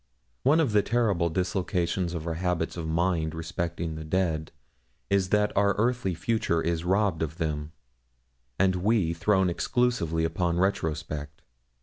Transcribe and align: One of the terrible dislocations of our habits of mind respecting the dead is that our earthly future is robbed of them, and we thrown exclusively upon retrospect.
One 0.41 0.59
of 0.59 0.71
the 0.71 0.81
terrible 0.81 1.29
dislocations 1.29 2.15
of 2.15 2.25
our 2.25 2.33
habits 2.33 2.75
of 2.75 2.87
mind 2.87 3.35
respecting 3.35 3.93
the 3.93 4.03
dead 4.03 4.51
is 5.11 5.29
that 5.29 5.55
our 5.55 5.75
earthly 5.77 6.15
future 6.15 6.59
is 6.59 6.83
robbed 6.83 7.21
of 7.21 7.37
them, 7.37 7.71
and 8.57 8.77
we 8.77 9.13
thrown 9.13 9.47
exclusively 9.47 10.23
upon 10.23 10.57
retrospect. 10.57 11.43